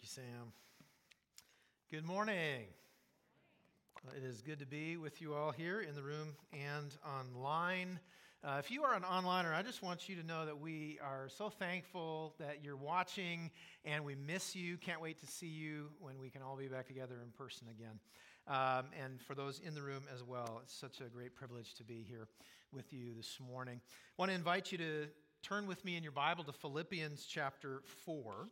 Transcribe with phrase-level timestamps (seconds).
[0.00, 0.52] Thank you, Sam.
[1.90, 2.64] Good morning.
[4.16, 8.00] It is good to be with you all here in the room and online.
[8.42, 11.28] Uh, if you are an onliner, I just want you to know that we are
[11.28, 13.50] so thankful that you're watching
[13.84, 14.78] and we miss you.
[14.78, 17.98] Can't wait to see you when we can all be back together in person again.
[18.48, 21.84] Um, and for those in the room as well, it's such a great privilege to
[21.84, 22.28] be here
[22.72, 23.82] with you this morning.
[23.84, 25.08] I want to invite you to
[25.42, 28.48] turn with me in your Bible to Philippians chapter 4.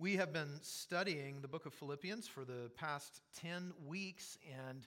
[0.00, 4.86] We have been studying the book of Philippians for the past 10 weeks, and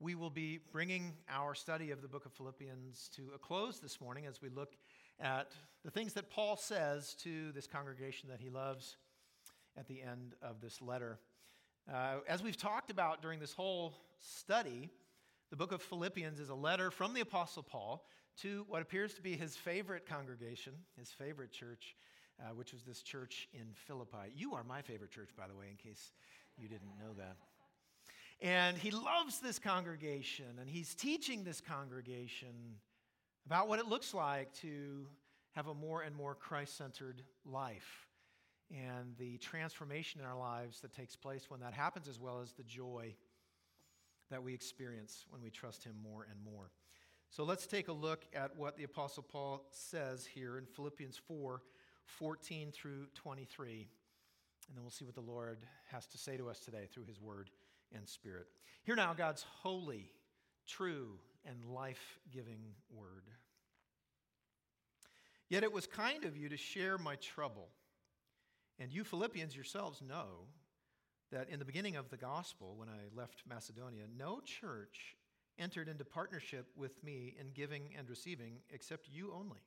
[0.00, 4.00] we will be bringing our study of the book of Philippians to a close this
[4.00, 4.78] morning as we look
[5.20, 5.52] at
[5.84, 8.96] the things that Paul says to this congregation that he loves
[9.76, 11.18] at the end of this letter.
[11.92, 14.88] Uh, as we've talked about during this whole study,
[15.50, 18.06] the book of Philippians is a letter from the Apostle Paul
[18.38, 21.94] to what appears to be his favorite congregation, his favorite church,
[22.40, 24.32] uh, which was this church in Philippi.
[24.34, 26.12] You are my favorite church, by the way, in case
[26.56, 27.36] you didn't know that.
[28.40, 32.78] And he loves this congregation, and he's teaching this congregation
[33.46, 35.06] about what it looks like to
[35.52, 38.06] have a more and more Christ centered life
[38.70, 42.52] and the transformation in our lives that takes place when that happens, as well as
[42.52, 43.14] the joy
[44.30, 46.70] that we experience when we trust Him more and more.
[47.30, 51.62] So let's take a look at what the Apostle Paul says here in Philippians 4
[52.04, 53.88] 14 through 23.
[54.68, 55.58] And then we'll see what the Lord
[55.90, 57.50] has to say to us today through his word
[57.94, 58.46] and spirit.
[58.84, 60.10] Hear now God's holy,
[60.66, 63.24] true, and life giving word.
[65.48, 67.68] Yet it was kind of you to share my trouble.
[68.78, 70.48] And you Philippians yourselves know
[71.30, 75.16] that in the beginning of the gospel, when I left Macedonia, no church
[75.58, 79.60] entered into partnership with me in giving and receiving except you only.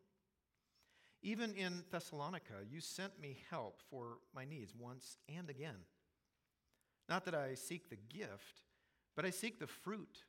[1.22, 5.86] Even in Thessalonica, you sent me help for my needs once and again.
[7.10, 8.62] Not that I seek the gift,
[9.16, 10.24] but I seek the fruit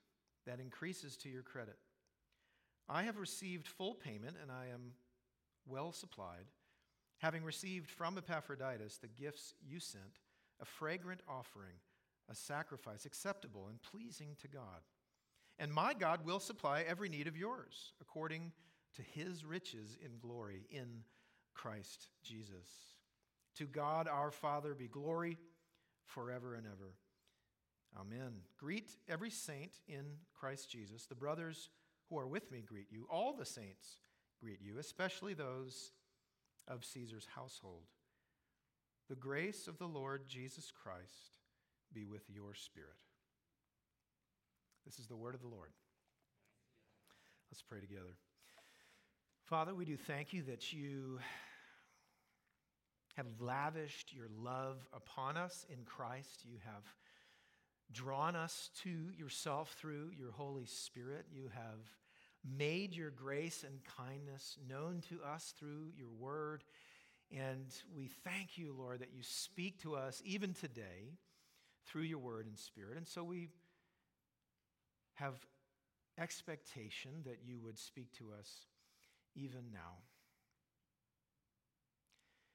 [0.46, 1.76] that increases to your credit.
[2.88, 4.92] I have received full payment and I am
[5.66, 6.46] well supplied,
[7.18, 10.20] having received from Epaphroditus the gifts you sent,
[10.60, 11.76] a fragrant offering,
[12.30, 14.80] a sacrifice acceptable and pleasing to God.
[15.58, 18.52] And my God will supply every need of yours according
[18.96, 21.02] to his riches in glory in
[21.54, 22.68] Christ Jesus.
[23.56, 25.38] To God our Father be glory
[26.06, 26.94] forever and ever.
[27.98, 28.32] Amen.
[28.58, 30.04] Greet every saint in
[30.38, 31.06] Christ Jesus.
[31.06, 31.70] The brothers
[32.08, 33.06] who are with me greet you.
[33.10, 33.98] All the saints
[34.40, 35.92] greet you, especially those
[36.66, 37.84] of Caesar's household.
[39.08, 41.38] The grace of the Lord Jesus Christ
[41.92, 42.90] be with your spirit.
[44.84, 45.70] This is the word of the Lord.
[47.50, 48.16] Let's pray together.
[49.48, 51.20] Father, we do thank you that you
[53.16, 56.44] have lavished your love upon us in Christ.
[56.44, 56.84] You have
[57.90, 61.24] drawn us to yourself through your Holy Spirit.
[61.32, 61.80] You have
[62.58, 66.62] made your grace and kindness known to us through your word.
[67.34, 71.16] And we thank you, Lord, that you speak to us even today
[71.86, 72.98] through your word and spirit.
[72.98, 73.48] And so we
[75.14, 75.36] have
[76.18, 78.66] expectation that you would speak to us
[79.38, 80.02] even now.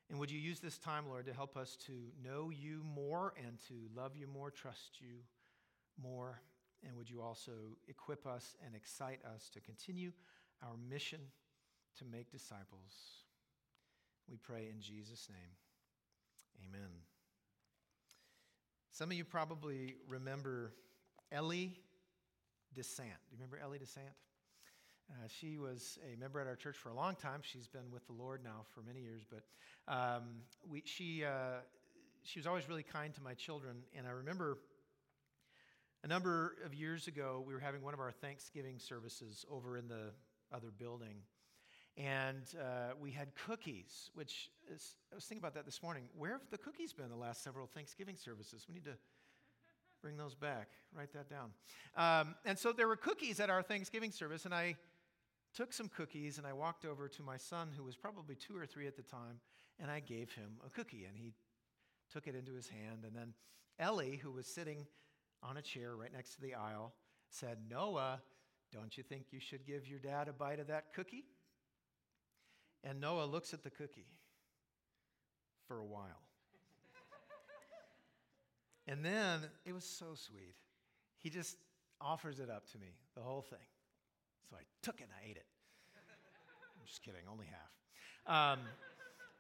[0.09, 3.57] And would you use this time, Lord, to help us to know you more and
[3.67, 5.15] to love you more, trust you
[6.01, 6.41] more?
[6.85, 7.51] And would you also
[7.87, 10.11] equip us and excite us to continue
[10.61, 11.19] our mission
[11.97, 13.23] to make disciples?
[14.29, 16.69] We pray in Jesus' name.
[16.69, 16.89] Amen.
[18.91, 20.73] Some of you probably remember
[21.31, 21.79] Ellie
[22.75, 22.99] DeSant.
[22.99, 24.13] Do you remember Ellie DeSant?
[25.11, 27.41] Uh, she was a member at our church for a long time.
[27.41, 29.43] She's been with the Lord now for many years, but
[29.87, 30.23] um,
[30.67, 31.59] we, she, uh,
[32.23, 33.77] she was always really kind to my children.
[33.97, 34.57] And I remember
[36.03, 39.87] a number of years ago, we were having one of our Thanksgiving services over in
[39.87, 40.11] the
[40.53, 41.15] other building.
[41.95, 46.03] And uh, we had cookies, which is, I was thinking about that this morning.
[46.17, 48.65] Where have the cookies been the last several Thanksgiving services?
[48.67, 48.97] We need to
[50.01, 50.69] bring those back.
[50.93, 51.51] Write that down.
[51.95, 54.75] Um, and so there were cookies at our Thanksgiving service, and I
[55.55, 58.65] took some cookies and I walked over to my son, who was probably two or
[58.65, 59.39] three at the time,
[59.79, 61.05] and I gave him a cookie.
[61.05, 61.33] And he
[62.11, 63.03] took it into his hand.
[63.05, 63.33] And then
[63.79, 64.85] Ellie, who was sitting
[65.41, 66.93] on a chair right next to the aisle,
[67.29, 68.21] said, Noah,
[68.71, 71.25] don't you think you should give your dad a bite of that cookie?
[72.83, 74.07] And Noah looks at the cookie
[75.67, 76.21] for a while.
[78.87, 80.55] and then it was so sweet.
[81.17, 81.55] He just
[82.01, 83.59] offers it up to me, the whole thing.
[84.49, 85.45] So I took it and I ate it.
[85.95, 88.53] I'm just kidding, only half.
[88.53, 88.59] Um,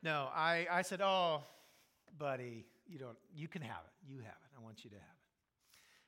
[0.01, 1.43] no, I, I said, Oh,
[2.17, 4.11] buddy, you don't, you can have it.
[4.11, 4.57] You have it.
[4.57, 5.13] I want you to have it.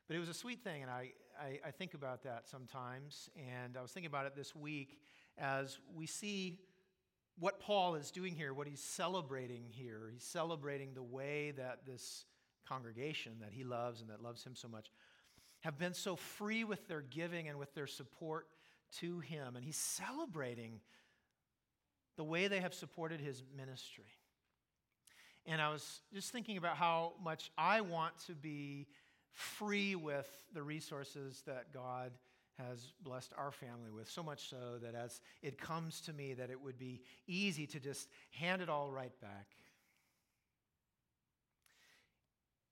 [0.07, 3.30] But it was a sweet thing, and I, I, I think about that sometimes.
[3.36, 5.00] And I was thinking about it this week
[5.38, 6.59] as we see
[7.39, 10.09] what Paul is doing here, what he's celebrating here.
[10.12, 12.25] He's celebrating the way that this
[12.68, 14.89] congregation that he loves and that loves him so much
[15.62, 18.48] have been so free with their giving and with their support
[19.00, 19.56] to him.
[19.56, 20.80] And he's celebrating
[22.18, 24.06] the way they have supported his ministry.
[25.45, 28.88] And I was just thinking about how much I want to be
[29.31, 32.12] free with the resources that God
[32.57, 36.50] has blessed our family with, so much so that as it comes to me, that
[36.50, 39.48] it would be easy to just hand it all right back.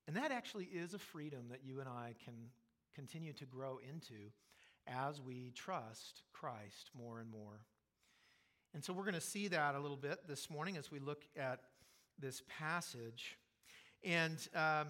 [0.08, 2.34] And that actually is a freedom that you and I can
[2.96, 4.32] continue to grow into
[4.88, 7.62] as we trust Christ more and more.
[8.74, 11.24] And so we're going to see that a little bit this morning as we look
[11.38, 11.60] at
[12.20, 13.38] this passage.
[14.04, 14.88] And um,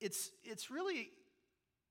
[0.00, 1.10] it's, it's really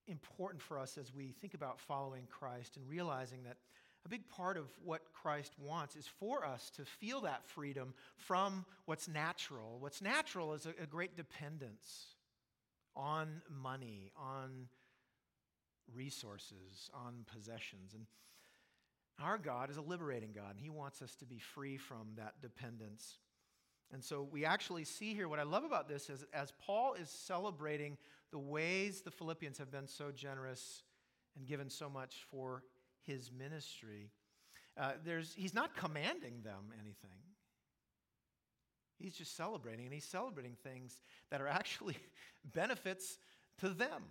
[0.08, 3.58] important for us as we think about following Christ and realizing that
[4.06, 8.66] a big part of what Christ wants is for us to feel that freedom from
[8.86, 9.78] what's natural.
[9.80, 12.16] What's natural is a, a great dependence
[12.96, 14.68] on money, on
[15.94, 17.94] resources, on possessions.
[17.94, 18.06] And
[19.20, 22.42] our God is a liberating God, and He wants us to be free from that
[22.42, 23.20] dependence.
[23.94, 27.10] And so we actually see here what I love about this is as Paul is
[27.10, 27.98] celebrating
[28.32, 30.84] the ways the Philippians have been so generous
[31.38, 32.64] and given so much for
[33.04, 34.12] his ministry,
[34.78, 37.10] uh, there's, he's not commanding them anything.
[38.98, 41.02] He's just celebrating, and he's celebrating things
[41.32, 41.98] that are actually
[42.54, 43.18] benefits
[43.60, 44.04] to them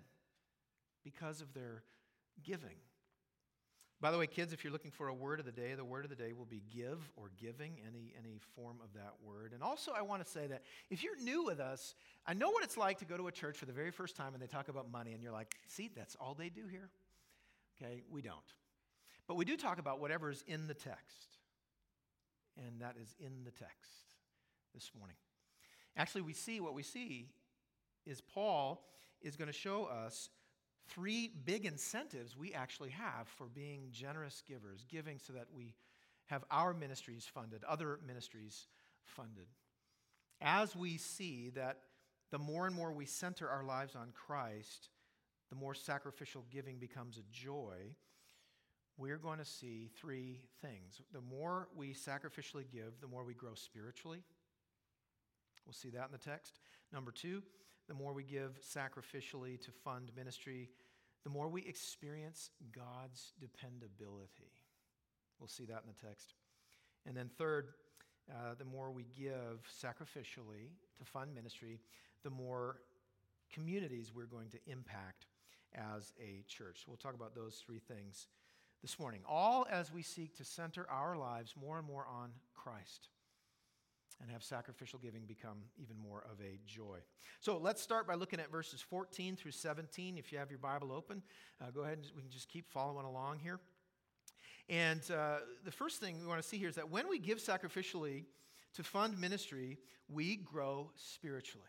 [1.05, 1.83] because of their
[2.43, 2.77] giving.
[4.01, 6.05] By the way, kids, if you're looking for a word of the day, the word
[6.05, 9.53] of the day will be give or giving, any, any form of that word.
[9.53, 11.95] And also, I want to say that if you're new with us,
[12.27, 14.33] I know what it's like to go to a church for the very first time
[14.33, 16.89] and they talk about money, and you're like, see, that's all they do here?
[17.77, 18.37] Okay, we don't.
[19.29, 21.37] But we do talk about whatever is in the text.
[22.57, 23.93] And that is in the text
[24.75, 25.17] this morning.
[25.97, 27.29] Actually, we see what we see
[28.07, 28.83] is Paul
[29.21, 30.31] is going to show us
[30.91, 35.75] three big incentives we actually have for being generous givers, giving so that we
[36.27, 38.67] have our ministries funded, other ministries
[39.05, 39.47] funded.
[40.41, 41.79] As we see that
[42.31, 44.91] the more and more we center our lives on Christ,
[45.51, 47.77] the more sacrificial giving becomes a joy,
[48.97, 51.01] we're going to see three things.
[51.13, 54.23] The more we sacrificially give, the more we grow spiritually.
[55.67, 56.61] We'll see that in the text.
[56.93, 57.43] Number two,
[57.91, 60.71] the more we give sacrificially to fund ministry,
[61.25, 64.53] the more we experience God's dependability.
[65.41, 66.35] We'll see that in the text.
[67.05, 67.71] And then, third,
[68.31, 71.81] uh, the more we give sacrificially to fund ministry,
[72.23, 72.77] the more
[73.53, 75.27] communities we're going to impact
[75.75, 76.85] as a church.
[76.87, 78.29] We'll talk about those three things
[78.83, 83.09] this morning, all as we seek to center our lives more and more on Christ
[84.21, 86.99] and have sacrificial giving become even more of a joy.
[87.41, 90.19] So let's start by looking at verses 14 through 17.
[90.19, 91.23] If you have your Bible open,
[91.61, 93.61] uh, go ahead and we can just keep following along here.
[94.69, 97.39] And uh, the first thing we want to see here is that when we give
[97.39, 98.25] sacrificially
[98.75, 99.79] to fund ministry,
[100.09, 101.67] we grow spiritually.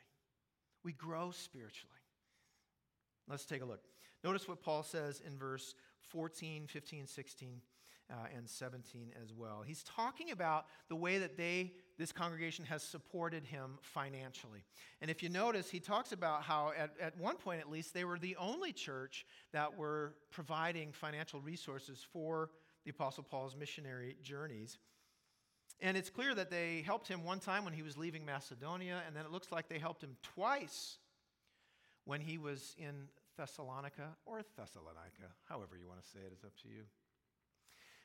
[0.83, 1.95] We grow spiritually.
[3.27, 3.81] Let's take a look.
[4.23, 5.73] Notice what Paul says in verse
[6.09, 7.61] 14, 15, 16
[8.11, 9.63] uh, and 17 as well.
[9.65, 14.63] He's talking about the way that they, this congregation, has supported him financially.
[15.01, 18.03] And if you notice, he talks about how, at, at one point at least, they
[18.03, 22.49] were the only church that were providing financial resources for
[22.83, 24.77] the Apostle Paul's missionary journeys.
[25.79, 29.15] And it's clear that they helped him one time when he was leaving Macedonia, and
[29.15, 30.97] then it looks like they helped him twice
[32.05, 36.55] when he was in Thessalonica or Thessalonica, however you want to say it, is up
[36.63, 36.83] to you.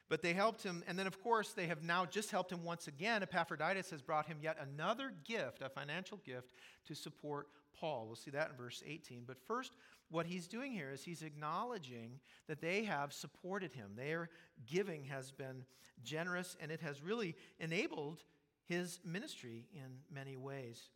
[0.09, 2.87] But they helped him, and then, of course, they have now just helped him once
[2.87, 3.23] again.
[3.23, 6.49] Epaphroditus has brought him yet another gift, a financial gift,
[6.87, 7.49] to support
[7.79, 8.07] Paul.
[8.07, 9.25] We'll see that in verse 18.
[9.27, 9.73] But first,
[10.09, 13.91] what he's doing here is he's acknowledging that they have supported him.
[13.97, 14.31] Their
[14.65, 15.65] giving has been
[16.05, 18.23] generous, and it has really enabled
[18.65, 20.91] his ministry in many ways.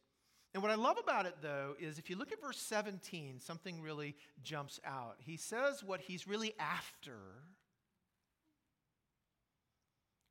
[0.53, 3.81] And what I love about it, though, is if you look at verse 17, something
[3.81, 5.17] really jumps out.
[5.19, 7.19] He says what he's really after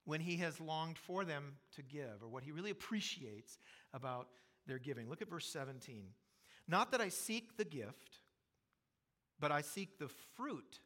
[0.10, 3.60] when he has longed for them to give, or what he really appreciates
[3.94, 4.28] about
[4.66, 5.08] their giving.
[5.08, 6.08] Look at verse 17.
[6.68, 8.18] Not that I seek the gift,
[9.40, 10.80] but I seek the fruit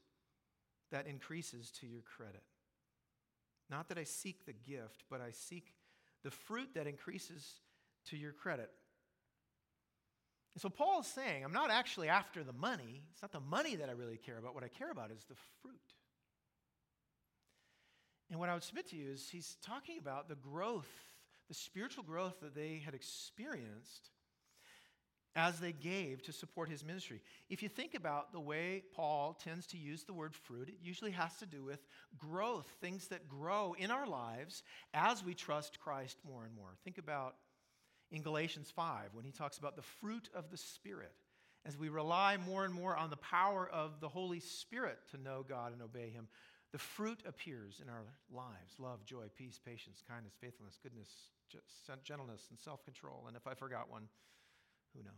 [0.92, 2.44] that increases to your credit.
[3.70, 5.72] Not that I seek the gift, but I seek
[6.26, 7.62] the fruit that increases
[8.10, 8.72] to your credit.
[10.58, 13.04] so Paul is saying, I'm not actually after the money.
[13.14, 14.54] It's not the money that I really care about.
[14.54, 15.80] What I care about is the fruit.
[18.34, 20.90] And what I would submit to you is he's talking about the growth,
[21.50, 24.10] the spiritual growth that they had experienced
[25.36, 27.22] as they gave to support his ministry.
[27.52, 31.12] If you think about the way Paul tends to use the word fruit, it usually
[31.12, 31.86] has to do with
[32.18, 34.64] growth, things that grow in our lives
[34.96, 36.74] as we trust Christ more and more.
[36.84, 37.36] Think about
[38.10, 41.14] in Galatians 5 when he talks about the fruit of the Spirit.
[41.68, 45.46] As we rely more and more on the power of the Holy Spirit to know
[45.48, 46.28] God and obey Him,
[46.74, 48.02] the fruit appears in our
[48.34, 51.08] lives love, joy, peace, patience, kindness, faithfulness, goodness,
[52.04, 53.26] gentleness, and self control.
[53.28, 54.10] And if I forgot one,
[54.96, 55.14] who knows?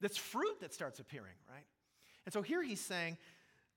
[0.00, 1.64] That's fruit that starts appearing, right?
[2.26, 3.16] And so here he's saying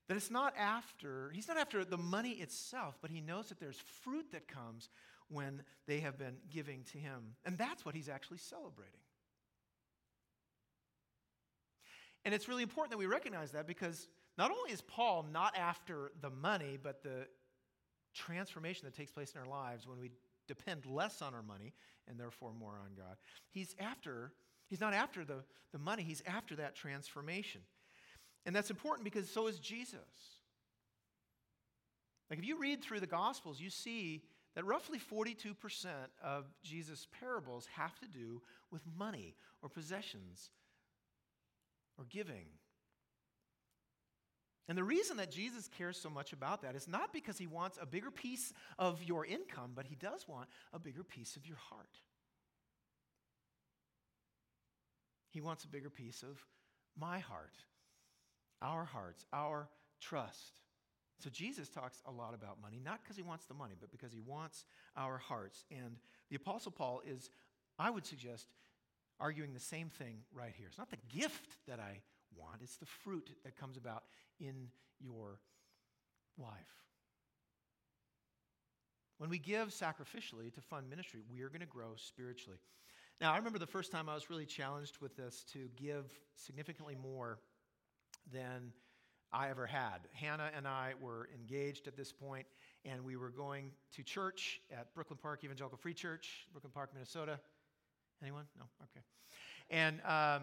[0.08, 3.78] that it's not after, he's not after the money itself, but he knows that there's
[4.02, 4.90] fruit that comes
[5.28, 7.36] when they have been giving to him.
[7.46, 9.00] And that's what he's actually celebrating.
[12.26, 14.06] And it's really important that we recognize that because
[14.40, 17.26] not only is Paul not after the money, but the
[18.14, 20.12] transformation that takes place in our lives when we
[20.48, 21.74] depend less on our money
[22.08, 23.16] and therefore more on God.
[23.50, 24.32] He's after,
[24.70, 27.60] he's not after the, the money, he's after that transformation.
[28.46, 29.98] And that's important because so is Jesus.
[32.30, 34.22] Like if you read through the Gospels, you see
[34.54, 35.54] that roughly 42%
[36.24, 38.40] of Jesus' parables have to do
[38.72, 40.48] with money or possessions
[41.98, 42.46] or giving.
[44.70, 47.76] And the reason that Jesus cares so much about that is not because he wants
[47.82, 51.56] a bigger piece of your income, but he does want a bigger piece of your
[51.56, 51.98] heart.
[55.30, 56.40] He wants a bigger piece of
[56.96, 57.56] my heart,
[58.62, 59.68] our hearts, our
[60.00, 60.60] trust.
[61.18, 64.12] So Jesus talks a lot about money, not because he wants the money, but because
[64.12, 64.64] he wants
[64.96, 65.64] our hearts.
[65.72, 65.96] And
[66.28, 67.28] the Apostle Paul is,
[67.76, 68.46] I would suggest,
[69.18, 70.68] arguing the same thing right here.
[70.68, 72.02] It's not the gift that I
[72.36, 74.04] want, it's the fruit that comes about
[74.38, 74.68] in
[75.00, 75.40] your
[76.38, 76.50] life.
[79.18, 82.58] When we give sacrificially to fund ministry, we are going to grow spiritually.
[83.20, 86.96] Now, I remember the first time I was really challenged with this to give significantly
[87.00, 87.38] more
[88.32, 88.72] than
[89.32, 89.98] I ever had.
[90.12, 92.46] Hannah and I were engaged at this point,
[92.86, 97.38] and we were going to church at Brooklyn Park Evangelical Free Church, Brooklyn Park, Minnesota.
[98.22, 98.46] Anyone?
[98.58, 98.64] No?
[98.84, 99.04] Okay.
[99.68, 100.42] And um,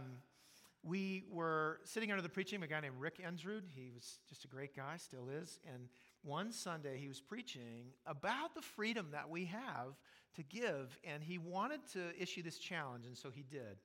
[0.84, 3.63] we were sitting under the preaching of a guy named Rick Ensrud.
[3.74, 5.60] He was just a great guy, still is.
[5.74, 5.89] And
[6.24, 9.96] one Sunday, he was preaching about the freedom that we have
[10.36, 13.77] to give, and he wanted to issue this challenge, and so he did.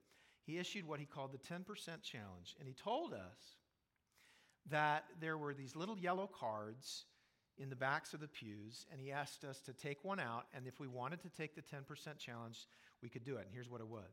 [0.45, 1.65] He issued what he called the 10%
[2.03, 3.57] challenge, and he told us
[4.69, 7.07] that there were these little yellow cards
[7.59, 10.67] in the backs of the pews, and he asked us to take one out, and
[10.67, 12.67] if we wanted to take the 10% challenge,
[13.03, 13.47] we could do it.
[13.47, 14.13] And here's what it was.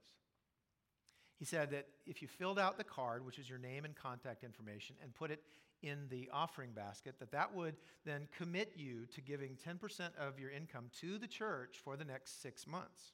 [1.39, 4.43] He said that if you filled out the card, which is your name and contact
[4.43, 5.41] information, and put it
[5.81, 10.51] in the offering basket, that that would then commit you to giving 10% of your
[10.51, 13.13] income to the church for the next six months.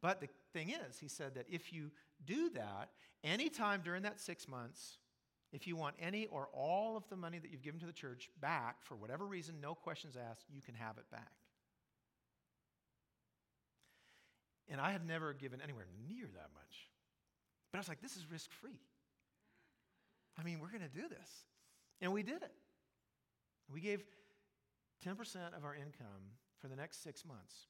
[0.00, 1.90] But the thing is, he said that if you
[2.24, 2.90] do that,
[3.24, 4.98] anytime during that six months,
[5.52, 8.30] if you want any or all of the money that you've given to the church
[8.40, 11.32] back for whatever reason, no questions asked, you can have it back.
[14.68, 16.90] And I had never given anywhere near that much.
[17.74, 18.78] But I was like, this is risk free.
[20.38, 21.28] I mean, we're going to do this.
[22.00, 22.52] And we did it.
[23.68, 24.04] We gave
[25.04, 25.10] 10%
[25.56, 27.66] of our income for the next six months.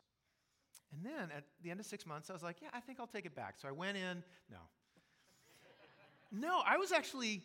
[0.92, 3.06] And then at the end of six months, I was like, yeah, I think I'll
[3.06, 3.54] take it back.
[3.56, 4.23] So I went in.
[4.50, 4.58] No.
[6.32, 7.40] no, I was actually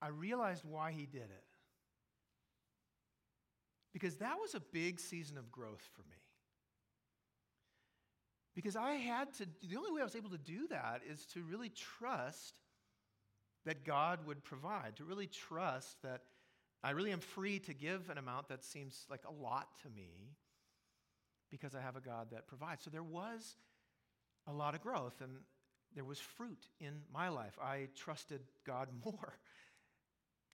[0.00, 1.44] I realized why he did it.
[3.92, 6.23] Because that was a big season of growth for me.
[8.54, 11.42] Because I had to, the only way I was able to do that is to
[11.42, 12.54] really trust
[13.64, 16.22] that God would provide, to really trust that
[16.82, 20.36] I really am free to give an amount that seems like a lot to me
[21.50, 22.84] because I have a God that provides.
[22.84, 23.56] So there was
[24.46, 25.32] a lot of growth and
[25.94, 27.58] there was fruit in my life.
[27.62, 29.38] I trusted God more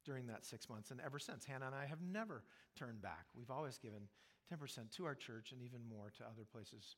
[0.04, 0.90] during that six months.
[0.90, 2.44] And ever since, Hannah and I have never
[2.76, 3.26] turned back.
[3.36, 4.08] We've always given
[4.52, 6.96] 10% to our church and even more to other places.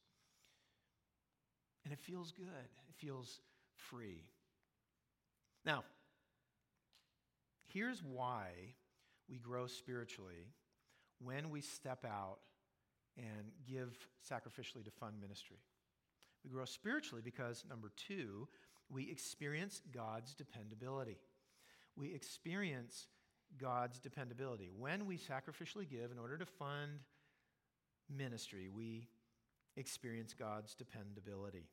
[1.84, 3.40] And it feels good, it feels
[3.74, 4.24] free.
[5.64, 5.84] Now,
[7.64, 8.48] here's why
[9.28, 10.52] we grow spiritually
[11.20, 12.38] when we step out
[13.16, 13.96] and give
[14.28, 15.58] sacrificially to fund ministry.
[16.44, 18.48] We grow spiritually because, number two,
[18.90, 21.18] we experience God's dependability
[21.96, 23.06] we experience
[23.60, 24.70] God's dependability.
[24.76, 27.00] When we sacrificially give in order to fund
[28.08, 29.08] ministry, we
[29.76, 31.66] experience God's dependability.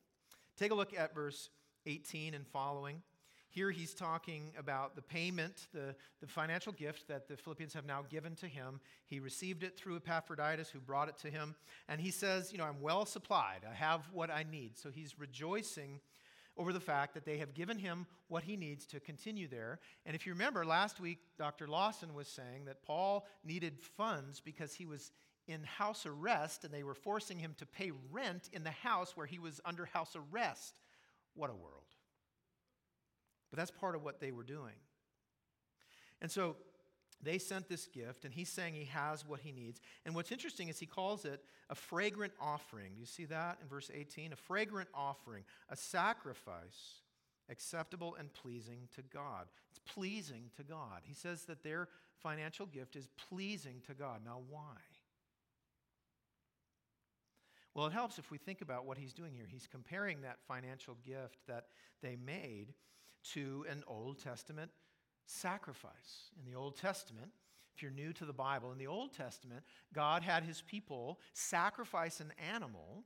[0.56, 1.50] Take a look at verse
[1.86, 3.02] 18 and following.
[3.48, 8.04] Here he's talking about the payment, the, the financial gift that the Philippians have now
[8.08, 8.80] given to him.
[9.06, 11.56] He received it through Epaphroditus, who brought it to him.
[11.88, 13.62] And he says, You know, I'm well supplied.
[13.68, 14.78] I have what I need.
[14.78, 16.00] So he's rejoicing
[16.56, 19.80] over the fact that they have given him what he needs to continue there.
[20.06, 21.66] And if you remember, last week, Dr.
[21.66, 25.10] Lawson was saying that Paul needed funds because he was
[25.46, 29.26] in house arrest and they were forcing him to pay rent in the house where
[29.26, 30.80] he was under house arrest.
[31.34, 31.94] What a world.
[33.50, 34.74] But that's part of what they were doing.
[36.22, 36.56] And so
[37.22, 39.80] they sent this gift, and he's saying he has what he needs.
[40.06, 42.92] And what's interesting is he calls it a fragrant offering.
[42.94, 44.32] Do you see that in verse 18?
[44.32, 47.00] A fragrant offering, a sacrifice
[47.50, 49.46] acceptable and pleasing to God.
[49.70, 51.00] It's pleasing to God.
[51.02, 51.88] He says that their
[52.22, 54.20] financial gift is pleasing to God.
[54.24, 54.76] Now, why?
[57.74, 59.46] Well, it helps if we think about what he's doing here.
[59.48, 61.66] He's comparing that financial gift that
[62.02, 62.74] they made
[63.32, 64.70] to an Old Testament
[65.26, 66.30] sacrifice.
[66.38, 67.30] In the Old Testament,
[67.74, 69.62] if you're new to the Bible, in the Old Testament,
[69.94, 73.04] God had his people sacrifice an animal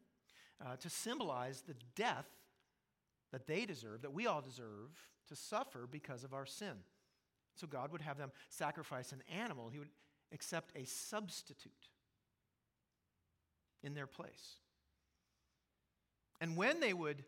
[0.64, 2.28] uh, to symbolize the death
[3.32, 4.90] that they deserve, that we all deserve
[5.28, 6.74] to suffer because of our sin.
[7.56, 9.90] So God would have them sacrifice an animal, He would
[10.32, 11.88] accept a substitute
[13.84, 14.56] in their place.
[16.40, 17.22] And when they would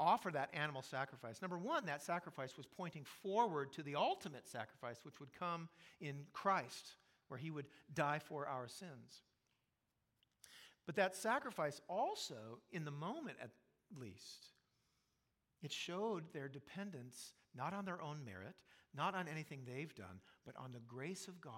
[0.00, 1.42] offer that animal sacrifice.
[1.42, 5.68] Number one, that sacrifice was pointing forward to the ultimate sacrifice, which would come
[6.00, 6.96] in Christ,
[7.28, 9.22] where he would die for our sins.
[10.86, 13.50] But that sacrifice also, in the moment at
[13.96, 14.46] least,
[15.62, 18.54] it showed their dependence not on their own merit,
[18.96, 21.52] not on anything they've done, but on the grace of God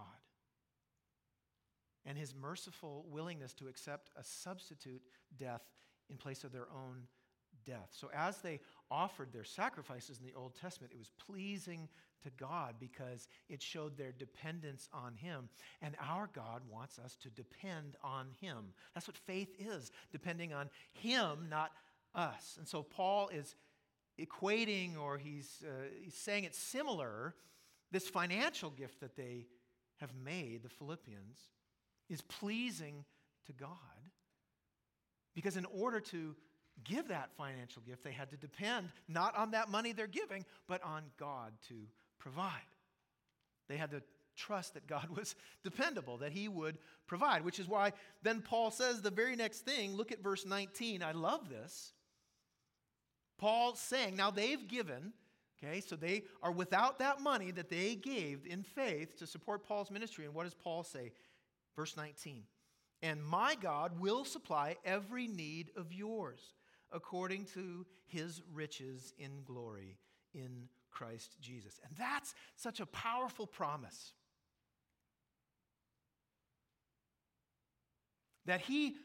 [2.07, 5.03] and his merciful willingness to accept a substitute
[5.37, 5.63] death
[6.11, 7.03] in place of their own
[7.65, 7.89] death.
[7.91, 11.89] So, as they offered their sacrifices in the Old Testament, it was pleasing
[12.23, 15.49] to God because it showed their dependence on Him.
[15.81, 18.73] And our God wants us to depend on Him.
[18.95, 21.73] That's what faith is depending on Him, not
[22.15, 22.57] us.
[22.59, 23.55] And so, Paul is
[24.21, 27.35] equating or he's, uh, he's saying it's similar.
[27.91, 29.47] This financial gift that they
[29.97, 31.39] have made, the Philippians,
[32.13, 33.05] is pleasing
[33.47, 33.69] to God
[35.35, 36.37] because in order to
[36.85, 40.83] give that financial gift, they had to depend not on that money they're giving, but
[40.83, 41.75] on God to
[42.19, 42.51] provide.
[43.69, 44.03] They had to
[44.37, 49.01] trust that God was dependable, that He would provide, which is why then Paul says
[49.01, 51.03] the very next thing look at verse 19.
[51.03, 51.93] I love this.
[53.39, 55.13] Paul saying, now they've given,
[55.63, 59.91] okay, so they are without that money that they gave in faith to support Paul's
[59.91, 60.27] ministry.
[60.27, 61.13] And what does Paul say?
[61.77, 62.43] Verse 19.
[63.03, 66.41] And my God will supply every need of yours
[66.93, 69.99] according to his riches in glory
[70.35, 71.81] in Christ Jesus.
[71.87, 74.13] And that's such a powerful promise.
[78.47, 78.97] That he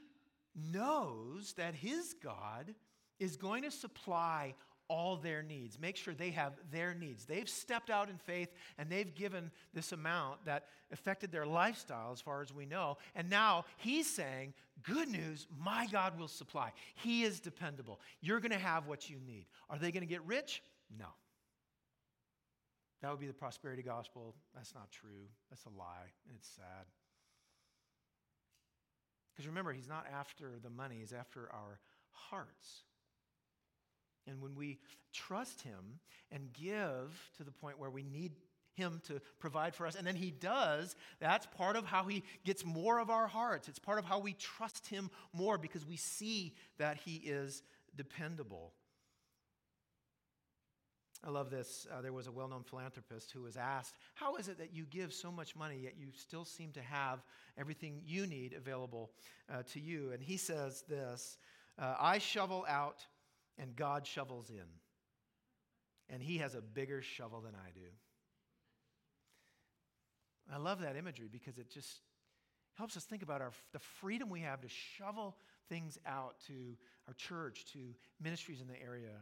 [0.55, 2.73] knows that his God
[3.19, 4.53] is going to supply
[4.89, 7.25] all their needs, make sure they have their needs.
[7.25, 12.21] They've stepped out in faith and they've given this amount that affected their lifestyle, as
[12.21, 12.97] far as we know.
[13.15, 16.71] And now he's saying, Good news, my God will supply.
[16.93, 17.99] He is dependable.
[18.21, 19.47] You're going to have what you need.
[19.71, 20.61] Are they going to get rich?
[20.99, 21.07] No.
[23.01, 24.35] That would be the prosperity gospel.
[24.55, 25.27] That's not true.
[25.49, 26.85] That's a lie, and it's sad.
[29.33, 31.79] Because remember, he's not after the money, he's after our
[32.11, 32.83] hearts.
[34.27, 34.79] And when we
[35.13, 35.99] trust Him
[36.31, 38.33] and give to the point where we need
[38.75, 42.65] Him to provide for us, and then He does, that's part of how He gets
[42.65, 43.67] more of our hearts.
[43.67, 47.63] It's part of how we trust Him more because we see that He is
[47.95, 48.73] dependable.
[51.25, 51.87] I love this.
[51.91, 54.85] Uh, there was a well known philanthropist who was asked, How is it that you
[54.85, 57.23] give so much money, yet you still seem to have
[57.57, 59.11] everything you need available
[59.51, 60.11] uh, to you?
[60.11, 61.37] And he says this
[61.79, 63.05] uh, I shovel out
[63.57, 64.65] and God shovels in.
[66.09, 67.87] And he has a bigger shovel than I do.
[70.53, 71.99] I love that imagery because it just
[72.75, 75.35] helps us think about our, the freedom we have to shovel
[75.67, 77.79] things out to our church, to
[78.21, 79.17] ministries in the area.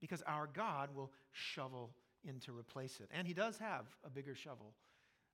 [0.00, 1.90] Because our God will shovel
[2.24, 3.08] in to replace it.
[3.10, 4.74] And he does have a bigger shovel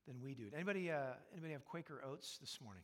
[0.07, 0.45] than we do.
[0.55, 2.83] Anybody, uh, anybody have Quaker Oats this morning?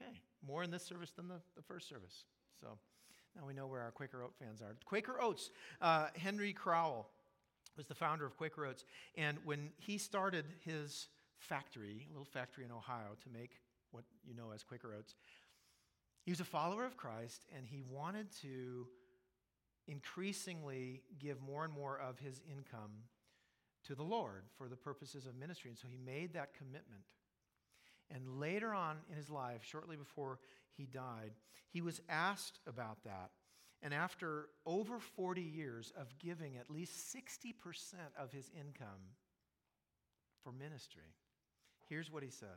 [0.00, 2.24] Okay, more in this service than the, the first service.
[2.60, 2.78] So
[3.36, 4.76] now we know where our Quaker Oat fans are.
[4.84, 7.08] Quaker Oats, uh, Henry Crowell
[7.76, 8.84] was the founder of Quaker Oats.
[9.16, 13.50] And when he started his factory, a little factory in Ohio, to make
[13.90, 15.14] what you know as Quaker Oats,
[16.26, 18.88] He was a follower of Christ, and he wanted to
[19.86, 22.90] increasingly give more and more of his income
[23.86, 25.70] to the Lord for the purposes of ministry.
[25.70, 27.04] And so he made that commitment.
[28.16, 30.38] And later on in his life, shortly before
[30.74, 31.32] he died,
[31.68, 33.30] he was asked about that.
[33.82, 37.52] And after over 40 years of giving at least 60%
[38.18, 39.12] of his income
[40.42, 41.12] for ministry,
[41.90, 42.56] here's what he said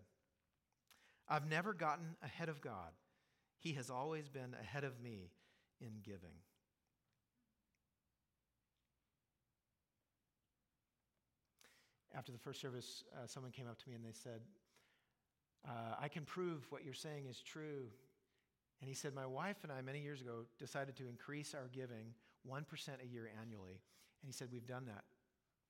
[1.27, 2.93] I've never gotten ahead of God.
[3.59, 5.29] He has always been ahead of me
[5.81, 6.39] in giving.
[12.17, 14.39] After the first service, uh, someone came up to me and they said,
[15.67, 17.87] uh, I can prove what you're saying is true.
[18.81, 22.13] And he said, My wife and I, many years ago, decided to increase our giving
[22.49, 22.63] 1%
[23.03, 23.81] a year annually.
[24.21, 25.03] And he said, We've done that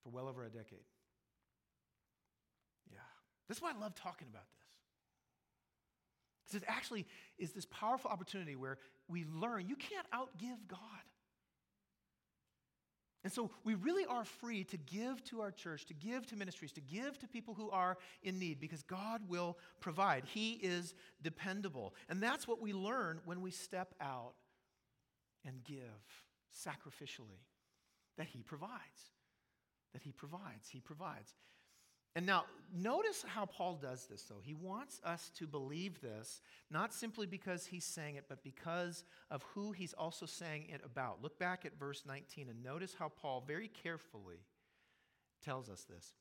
[0.02, 0.84] for well over a decade.
[2.90, 2.98] Yeah.
[3.48, 4.60] That's why I love talking about this.
[6.46, 7.06] Because it actually
[7.38, 10.78] is this powerful opportunity where we learn you can't outgive God.
[13.22, 16.72] And so we really are free to give to our church, to give to ministries,
[16.72, 20.24] to give to people who are in need because God will provide.
[20.24, 21.94] He is dependable.
[22.08, 24.32] And that's what we learn when we step out
[25.44, 25.80] and give
[26.56, 27.44] sacrificially
[28.16, 29.10] that He provides.
[29.92, 30.68] That He provides.
[30.70, 31.34] He provides.
[32.16, 32.44] And now,
[32.74, 34.40] notice how Paul does this, though.
[34.42, 39.44] He wants us to believe this, not simply because he's saying it, but because of
[39.54, 41.22] who he's also saying it about.
[41.22, 44.40] Look back at verse 19 and notice how Paul very carefully
[45.44, 46.14] tells us this.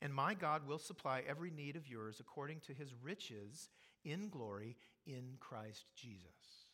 [0.00, 3.70] And my God will supply every need of yours according to his riches
[4.04, 6.66] in glory in Christ Jesus.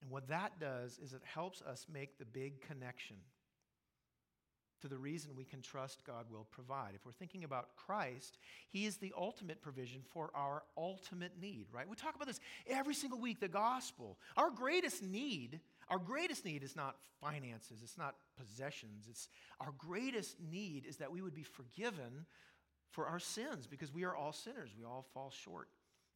[0.00, 3.16] And what that does is it helps us make the big connection
[4.82, 6.92] to the reason we can trust God will provide.
[6.94, 11.88] If we're thinking about Christ, He is the ultimate provision for our ultimate need, right?
[11.88, 14.18] We talk about this every single week the gospel.
[14.36, 19.06] Our greatest need, our greatest need is not finances, it's not possessions.
[19.08, 19.28] It's
[19.60, 22.26] our greatest need is that we would be forgiven
[22.90, 24.70] for our sins because we are all sinners.
[24.78, 25.68] We all fall short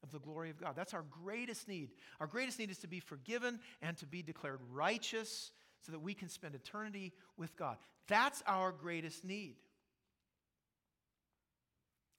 [0.03, 0.75] of the glory of God.
[0.77, 1.91] That's our greatest need.
[2.21, 6.15] Our greatest need is to be forgiven and to be declared righteous so that we
[6.15, 7.77] can spend eternity with God.
[8.09, 9.57] That's our greatest need.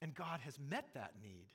[0.00, 1.46] And God has met that need.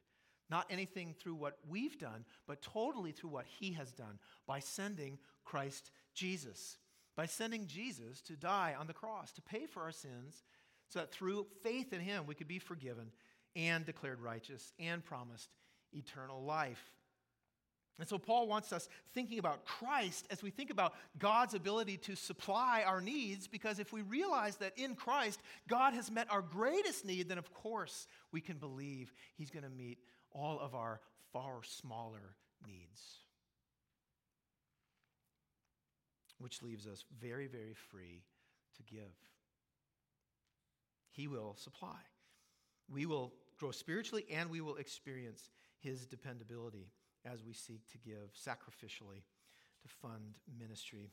[0.49, 5.17] Not anything through what we've done, but totally through what He has done by sending
[5.43, 6.77] Christ Jesus.
[7.17, 10.43] By sending Jesus to die on the cross, to pay for our sins,
[10.87, 13.11] so that through faith in Him we could be forgiven
[13.55, 15.49] and declared righteous and promised
[15.91, 16.91] eternal life.
[17.99, 22.15] And so Paul wants us thinking about Christ as we think about God's ability to
[22.15, 27.05] supply our needs, because if we realize that in Christ God has met our greatest
[27.05, 29.97] need, then of course we can believe He's going to meet
[30.31, 31.01] all of our
[31.33, 32.35] far smaller
[32.67, 33.01] needs.
[36.37, 38.21] Which leaves us very, very free
[38.75, 39.15] to give.
[41.09, 41.97] He will supply.
[42.93, 46.91] We will grow spiritually and we will experience His dependability
[47.25, 49.23] as we seek to give sacrificially
[49.81, 51.11] to fund ministry.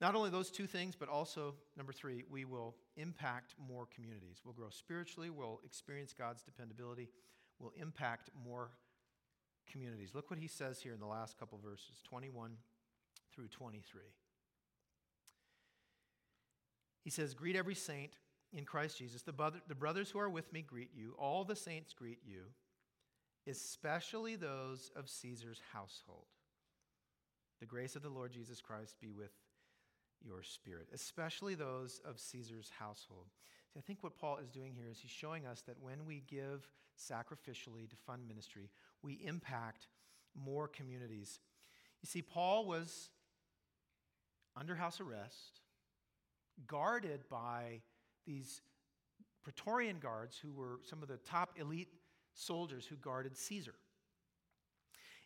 [0.00, 4.40] Not only those two things, but also, number three, we will impact more communities.
[4.44, 7.08] We'll grow spiritually, we'll experience God's dependability,
[7.58, 8.70] we'll impact more
[9.70, 10.10] communities.
[10.14, 12.52] Look what he says here in the last couple verses 21
[13.34, 14.02] through 23.
[17.02, 18.12] He says, Greet every saint
[18.52, 19.22] in Christ Jesus.
[19.22, 21.14] The, brother, the brothers who are with me greet you.
[21.18, 22.42] All the saints greet you
[23.48, 26.26] especially those of Caesar's household.
[27.60, 29.32] The grace of the Lord Jesus Christ be with
[30.24, 33.26] your spirit, especially those of Caesar's household.
[33.72, 36.22] See, I think what Paul is doing here is he's showing us that when we
[36.28, 38.70] give sacrificially to fund ministry,
[39.02, 39.88] we impact
[40.34, 41.40] more communities.
[42.02, 43.10] You see, Paul was
[44.56, 45.60] under house arrest,
[46.66, 47.80] guarded by
[48.26, 48.62] these
[49.42, 51.88] Praetorian guards who were some of the top elite
[52.38, 53.74] soldiers who guarded Caesar.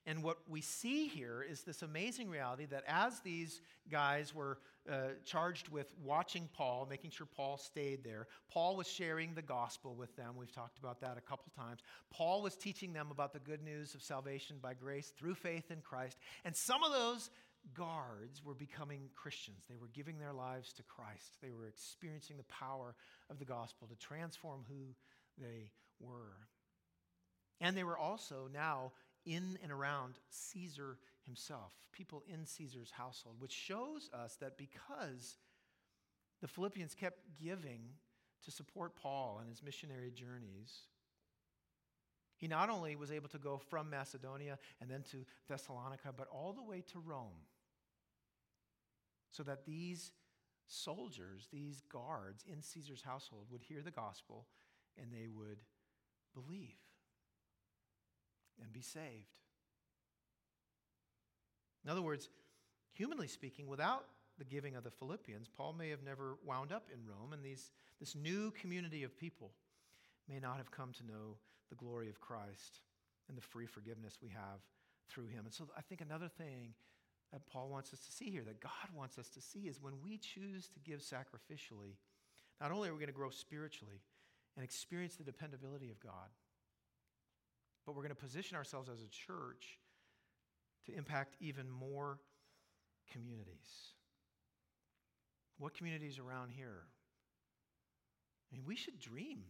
[0.04, 4.58] And what we see here is this amazing reality that as these guys were
[4.90, 9.94] uh, charged with watching Paul, making sure Paul stayed there, Paul was sharing the gospel
[9.94, 10.34] with them.
[10.36, 11.82] We've talked about that a couple times.
[12.10, 15.80] Paul was teaching them about the good news of salvation by grace through faith in
[15.82, 16.18] Christ.
[16.44, 17.30] And some of those
[17.72, 19.62] guards were becoming Christians.
[19.68, 22.96] They were giving their lives to Christ, they were experiencing the power
[23.30, 24.96] of the gospel to transform who
[25.38, 25.70] they
[26.00, 26.48] were.
[27.62, 28.90] And they were also now
[29.24, 35.38] in and around Caesar himself, people in Caesar's household, which shows us that because
[36.40, 37.82] the Philippians kept giving
[38.44, 40.88] to support Paul and his missionary journeys,
[42.36, 46.52] He not only was able to go from Macedonia and then to Thessalonica, but all
[46.52, 47.46] the way to Rome.
[49.30, 50.10] So that these
[50.66, 54.48] soldiers, these guards in Caesar's household would hear the gospel
[55.00, 55.58] and they would
[56.34, 56.81] believe
[58.60, 59.36] and be saved.
[61.84, 62.28] In other words,
[62.92, 64.04] humanly speaking, without
[64.38, 67.70] the giving of the Philippians, Paul may have never wound up in Rome, and these,
[68.00, 69.50] this new community of people
[70.28, 71.36] may not have come to know
[71.68, 72.80] the glory of Christ
[73.28, 74.60] and the free forgiveness we have
[75.08, 75.44] through him.
[75.44, 76.74] And so I think another thing
[77.32, 79.94] that Paul wants us to see here, that God wants us to see, is when
[80.04, 81.96] we choose to give sacrificially,
[82.60, 84.02] not only are we going to grow spiritually
[84.56, 86.28] and experience the dependability of God,
[87.84, 89.78] but we're going to position ourselves as a church
[90.86, 92.20] to impact even more
[93.12, 93.94] communities.
[95.58, 96.86] What communities around here?
[98.50, 99.44] I mean, we should dream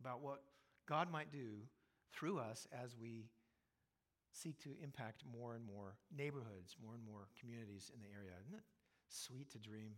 [0.00, 0.42] about what
[0.88, 1.66] God might do
[2.12, 3.26] through us as we
[4.32, 8.32] seek to impact more and more neighborhoods, more and more communities in the area.
[8.40, 8.64] Isn't it
[9.08, 9.92] sweet to dream?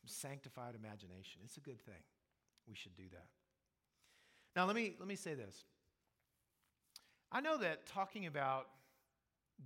[0.00, 1.42] Some sanctified imagination.
[1.44, 2.02] It's a good thing.
[2.68, 3.26] We should do that.
[4.54, 5.64] Now, let me, let me say this.
[7.34, 8.66] I know that talking about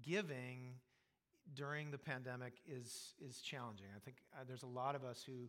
[0.01, 0.75] giving
[1.55, 3.87] during the pandemic is, is challenging.
[3.95, 5.49] I think uh, there's a lot of us who,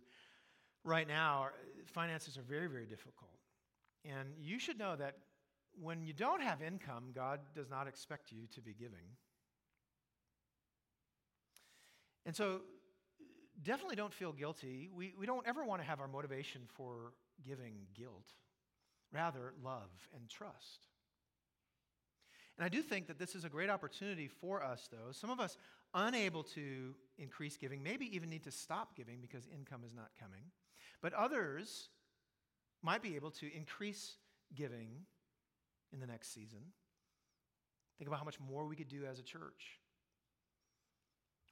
[0.84, 1.50] right now,
[1.86, 3.38] finances are very, very difficult.
[4.04, 5.18] And you should know that
[5.80, 9.16] when you don't have income, God does not expect you to be giving.
[12.26, 12.62] And so,
[13.62, 14.90] definitely don't feel guilty.
[14.92, 17.14] We, we don't ever want to have our motivation for
[17.46, 18.34] giving guilt,
[19.12, 20.88] rather, love and trust.
[22.58, 25.12] And I do think that this is a great opportunity for us, though.
[25.12, 25.58] Some of us
[25.94, 30.44] unable to increase giving, maybe even need to stop giving because income is not coming.
[31.02, 31.90] But others
[32.82, 34.16] might be able to increase
[34.56, 34.90] giving
[35.94, 36.60] in the next season.
[37.98, 39.80] Think about how much more we could do as a church.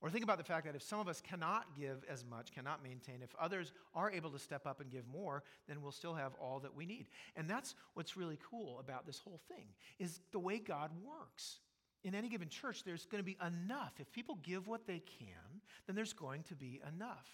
[0.01, 2.84] Or think about the fact that if some of us cannot give as much, cannot
[2.84, 6.34] maintain, if others are able to step up and give more, then we'll still have
[6.39, 7.08] all that we need.
[7.36, 9.65] And that's what's really cool about this whole thing
[9.97, 11.60] is the way God works.
[12.03, 13.93] In any given church, there's going to be enough.
[13.97, 17.27] If people give what they can, then there's going to be enough.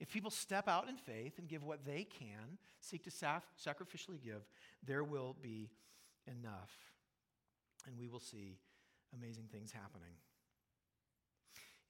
[0.00, 4.42] If people step out in faith and give what they can, seek to sacrificially give,
[4.86, 5.70] there will be
[6.26, 6.72] enough.
[7.86, 8.58] And we will see
[9.12, 10.14] amazing things happening.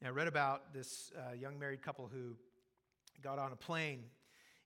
[0.06, 2.36] I read about this uh, young married couple who
[3.20, 4.04] got on a plane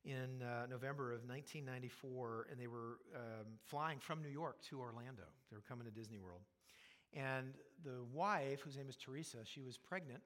[0.05, 5.23] in uh, November of 1994, and they were um, flying from New York to Orlando.
[5.51, 6.43] They were coming to Disney World.
[7.15, 10.21] And the wife, whose name is Teresa, she was pregnant.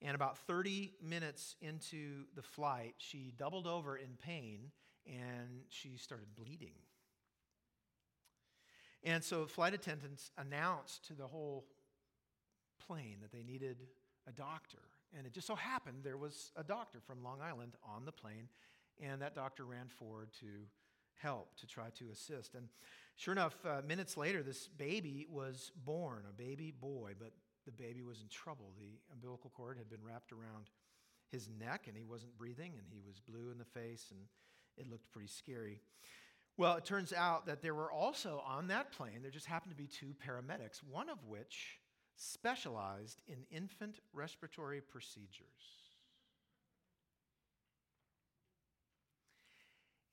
[0.00, 4.70] And about 30 minutes into the flight, she doubled over in pain
[5.06, 6.74] and she started bleeding.
[9.02, 11.66] And so flight attendants announced to the whole
[12.86, 13.78] plane that they needed
[14.30, 14.78] a doctor.
[15.16, 18.48] And it just so happened there was a doctor from Long Island on the plane,
[19.02, 20.46] and that doctor ran forward to
[21.16, 22.54] help, to try to assist.
[22.54, 22.68] And
[23.16, 27.32] sure enough, uh, minutes later, this baby was born, a baby boy, but
[27.66, 28.72] the baby was in trouble.
[28.78, 30.70] The umbilical cord had been wrapped around
[31.30, 34.20] his neck, and he wasn't breathing, and he was blue in the face, and
[34.76, 35.80] it looked pretty scary.
[36.56, 39.76] Well, it turns out that there were also on that plane, there just happened to
[39.76, 41.79] be two paramedics, one of which
[42.20, 45.46] specialized in infant respiratory procedures.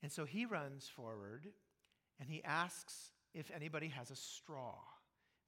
[0.02, 1.48] And so he runs forward
[2.18, 4.76] and he asks if anybody has a straw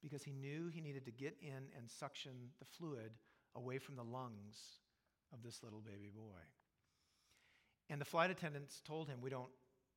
[0.03, 3.11] because he knew he needed to get in and suction the fluid
[3.55, 4.57] away from the lungs
[5.33, 6.41] of this little baby boy.
[7.89, 9.49] And the flight attendants told him, We don't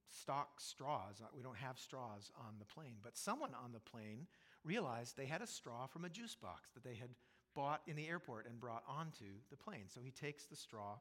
[0.08, 2.96] stock straws, we don't have straws on the plane.
[3.02, 4.26] But someone on the plane
[4.64, 7.10] realized they had a straw from a juice box that they had
[7.54, 9.84] bought in the airport and brought onto the plane.
[9.88, 10.96] So he takes the straw.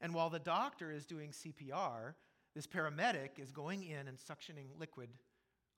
[0.00, 2.14] And while the doctor is doing CPR,
[2.54, 5.08] this paramedic is going in and suctioning liquid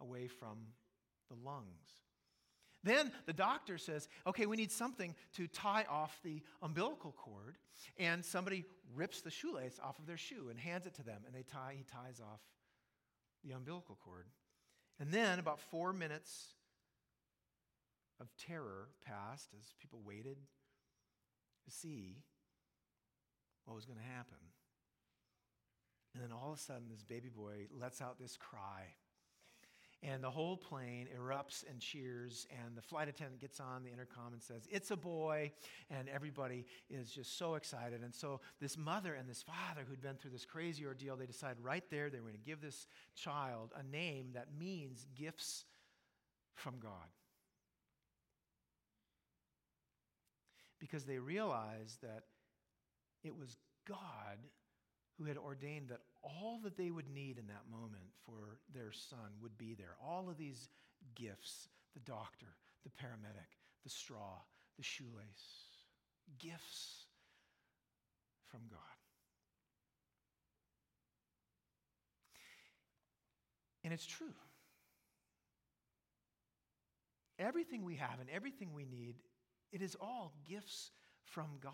[0.01, 0.59] away from
[1.29, 2.03] the lungs.
[2.83, 7.57] Then the doctor says, okay, we need something to tie off the umbilical cord.
[7.99, 11.23] And somebody rips the shoelace off of their shoe and hands it to them.
[11.27, 12.41] And they tie, he ties off
[13.45, 14.27] the umbilical cord.
[14.99, 16.55] And then, about four minutes
[18.21, 20.39] of terror passed as people waited
[21.65, 22.23] to see
[23.65, 24.39] what was going to happen.
[26.15, 28.95] And then all of a sudden, this baby boy lets out this cry.
[30.03, 34.33] And the whole plane erupts and cheers, and the flight attendant gets on the intercom
[34.33, 35.53] and says, It's a boy.
[35.91, 38.03] And everybody is just so excited.
[38.03, 41.57] And so, this mother and this father who'd been through this crazy ordeal, they decide
[41.61, 45.65] right there they were going to give this child a name that means gifts
[46.55, 47.09] from God.
[50.79, 52.25] Because they realized that
[53.25, 53.57] it was
[53.89, 54.39] God
[55.19, 59.31] who had ordained that all that they would need in that moment for their son
[59.41, 59.97] would be there.
[60.05, 60.69] All of these
[61.15, 62.47] gifts the doctor,
[62.85, 64.37] the paramedic, the straw,
[64.77, 65.67] the shoelace
[66.39, 67.07] gifts
[68.51, 68.79] from God.
[73.85, 74.35] And it's true.
[77.39, 79.15] Everything we have and everything we need,
[79.73, 80.91] it is all gifts
[81.25, 81.73] from God.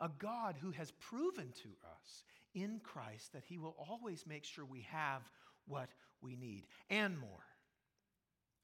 [0.00, 4.64] A God who has proven to us in Christ that He will always make sure
[4.64, 5.22] we have
[5.66, 5.88] what
[6.20, 7.44] we need and more.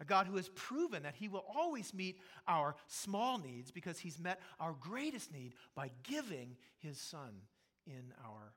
[0.01, 4.19] A God who has proven that He will always meet our small needs because He's
[4.19, 7.43] met our greatest need by giving His Son
[7.87, 8.55] in our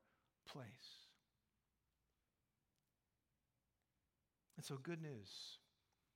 [0.48, 0.68] place.
[4.56, 5.58] And so, good news.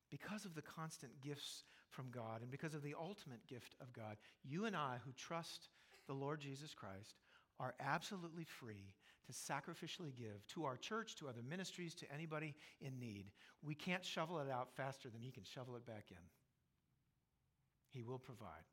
[0.09, 4.17] Because of the constant gifts from God and because of the ultimate gift of God,
[4.43, 5.69] you and I who trust
[6.07, 7.15] the Lord Jesus Christ
[7.59, 8.93] are absolutely free
[9.25, 13.25] to sacrificially give to our church, to other ministries, to anybody in need.
[13.61, 16.17] We can't shovel it out faster than He can shovel it back in.
[17.91, 18.63] He will provide.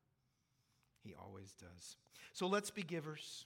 [1.03, 1.97] He always does.
[2.33, 3.45] So let's be givers,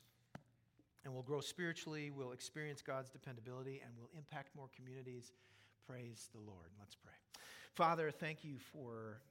[1.04, 5.34] and we'll grow spiritually, we'll experience God's dependability, and we'll impact more communities.
[5.88, 6.70] Praise the Lord.
[6.80, 7.14] Let's pray.
[7.74, 9.22] Father, thank you for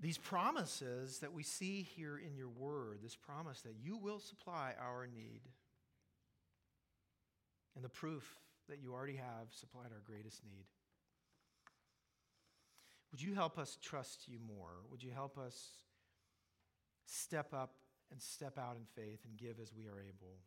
[0.00, 4.74] these promises that we see here in your word, this promise that you will supply
[4.80, 5.40] our need,
[7.74, 10.66] and the proof that you already have supplied our greatest need.
[13.12, 14.82] Would you help us trust you more?
[14.90, 15.70] Would you help us
[17.06, 17.74] step up
[18.10, 20.38] and step out in faith and give as we are able?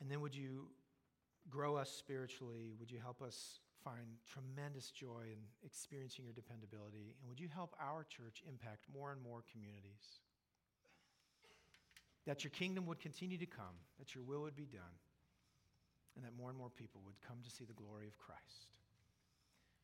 [0.00, 0.66] And then would you
[1.48, 2.72] grow us spiritually?
[2.80, 7.14] Would you help us find tremendous joy in experiencing your dependability.
[7.20, 10.24] And would you help our church impact more and more communities?
[12.26, 14.96] That your kingdom would continue to come, that your will would be done,
[16.16, 18.72] and that more and more people would come to see the glory of Christ.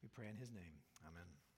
[0.02, 0.80] We pray in his name.
[1.04, 1.49] Amen.